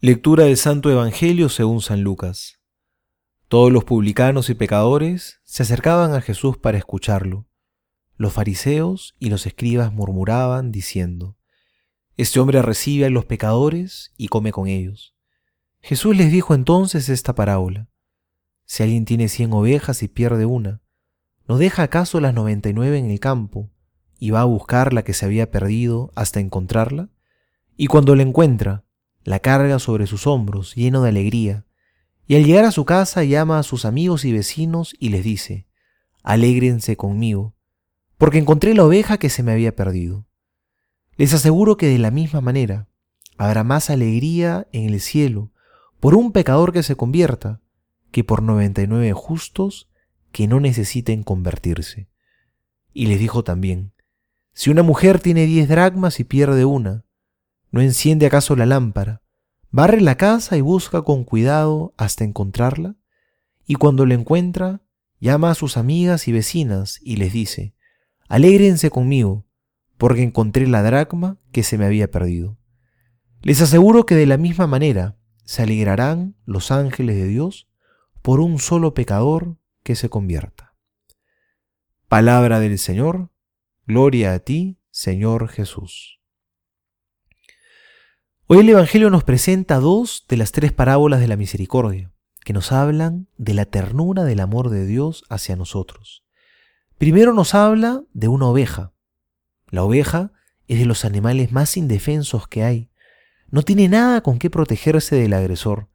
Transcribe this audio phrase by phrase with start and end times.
[0.00, 2.60] Lectura del Santo Evangelio según San Lucas.
[3.48, 7.48] Todos los publicanos y pecadores se acercaban a Jesús para escucharlo.
[8.16, 11.36] Los fariseos y los escribas murmuraban diciendo,
[12.16, 15.16] Este hombre recibe a los pecadores y come con ellos.
[15.80, 17.88] Jesús les dijo entonces esta parábola.
[18.66, 20.80] Si alguien tiene cien ovejas y pierde una,
[21.48, 23.72] ¿no deja acaso las noventa y nueve en el campo
[24.16, 27.08] y va a buscar la que se había perdido hasta encontrarla?
[27.76, 28.84] Y cuando la encuentra,
[29.28, 31.66] la carga sobre sus hombros, lleno de alegría,
[32.26, 35.66] y al llegar a su casa llama a sus amigos y vecinos y les dice,
[36.22, 37.54] Alégrense conmigo,
[38.16, 40.26] porque encontré la oveja que se me había perdido.
[41.18, 42.88] Les aseguro que de la misma manera
[43.36, 45.52] habrá más alegría en el cielo
[46.00, 47.60] por un pecador que se convierta
[48.10, 49.90] que por noventa y nueve justos
[50.32, 52.08] que no necesiten convertirse.
[52.94, 53.92] Y les dijo también,
[54.54, 57.04] si una mujer tiene diez dracmas y pierde una,
[57.70, 59.22] ¿No enciende acaso la lámpara?
[59.70, 62.96] Barre la casa y busca con cuidado hasta encontrarla.
[63.66, 64.80] Y cuando la encuentra,
[65.20, 67.74] llama a sus amigas y vecinas y les dice,
[68.28, 69.46] Alégrense conmigo,
[69.98, 72.58] porque encontré la dracma que se me había perdido.
[73.42, 77.68] Les aseguro que de la misma manera se alegrarán los ángeles de Dios
[78.22, 80.74] por un solo pecador que se convierta.
[82.08, 83.30] Palabra del Señor,
[83.86, 86.17] gloria a ti, Señor Jesús.
[88.50, 92.14] Hoy el Evangelio nos presenta dos de las tres parábolas de la misericordia,
[92.46, 96.24] que nos hablan de la ternura del amor de Dios hacia nosotros.
[96.96, 98.94] Primero nos habla de una oveja.
[99.68, 100.32] La oveja
[100.66, 102.90] es de los animales más indefensos que hay.
[103.50, 105.90] No tiene nada con qué protegerse del agresor.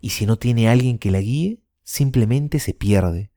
[0.00, 3.30] Y si no tiene alguien que la guíe, simplemente se pierde.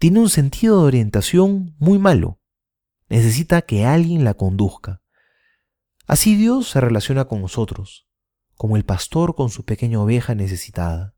[0.00, 2.40] Tiene un sentido de orientación muy malo.
[3.08, 5.03] Necesita que alguien la conduzca.
[6.06, 8.06] Así Dios se relaciona con nosotros,
[8.56, 11.14] como el pastor con su pequeña oveja necesitada.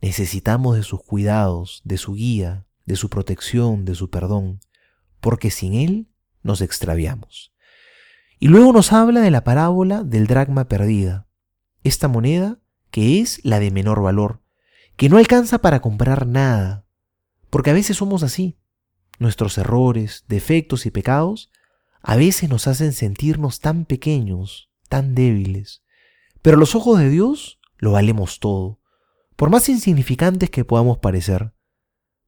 [0.00, 4.60] Necesitamos de sus cuidados, de su guía, de su protección, de su perdón,
[5.20, 6.08] porque sin Él
[6.42, 7.52] nos extraviamos.
[8.38, 11.28] Y luego nos habla de la parábola del dracma perdida,
[11.82, 12.58] esta moneda
[12.90, 14.40] que es la de menor valor,
[14.96, 16.86] que no alcanza para comprar nada,
[17.50, 18.58] porque a veces somos así.
[19.18, 21.50] Nuestros errores, defectos y pecados
[22.06, 25.82] a veces nos hacen sentirnos tan pequeños, tan débiles.
[26.42, 28.78] Pero los ojos de Dios lo valemos todo,
[29.36, 31.54] por más insignificantes que podamos parecer.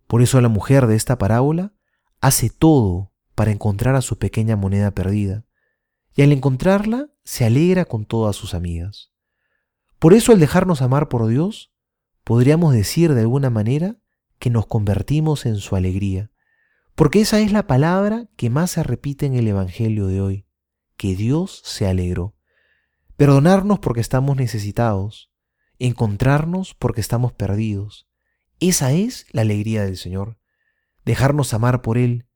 [0.06, 1.74] Por eso la mujer de esta parábola
[2.22, 5.44] hace todo para encontrar a su pequeña moneda perdida,
[6.14, 9.12] y al encontrarla se alegra con todas sus amigas.
[9.98, 11.70] Por eso al dejarnos amar por Dios,
[12.24, 13.98] podríamos decir de alguna manera
[14.38, 16.30] que nos convertimos en su alegría,
[16.96, 20.46] porque esa es la palabra que más se repite en el Evangelio de hoy,
[20.96, 22.34] que Dios se alegró.
[23.16, 25.30] Perdonarnos porque estamos necesitados,
[25.78, 28.08] encontrarnos porque estamos perdidos.
[28.60, 30.38] Esa es la alegría del Señor,
[31.04, 32.26] dejarnos amar por Él,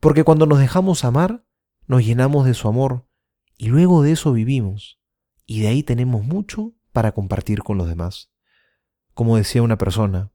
[0.00, 1.46] porque cuando nos dejamos amar,
[1.86, 3.08] nos llenamos de su amor
[3.56, 5.00] y luego de eso vivimos,
[5.46, 8.32] y de ahí tenemos mucho para compartir con los demás.
[9.14, 10.32] Como decía una persona,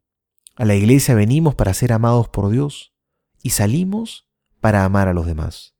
[0.56, 2.93] a la iglesia venimos para ser amados por Dios,
[3.44, 4.28] y salimos
[4.60, 5.76] para amar a los demás.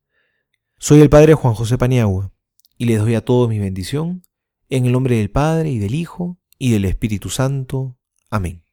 [0.78, 2.32] Soy el Padre Juan José Paniagua
[2.76, 4.22] y les doy a todos mi bendición
[4.68, 7.98] en el nombre del Padre y del Hijo y del Espíritu Santo.
[8.30, 8.63] Amén.